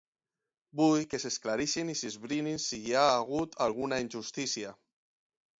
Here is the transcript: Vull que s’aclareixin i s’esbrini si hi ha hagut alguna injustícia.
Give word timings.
Vull 0.79 1.03
que 1.11 1.19
s’aclareixin 1.23 1.93
i 1.93 1.97
s’esbrini 2.01 2.55
si 2.65 2.81
hi 2.87 2.97
ha 3.03 3.07
hagut 3.13 3.57
alguna 3.67 4.01
injustícia. 4.07 4.77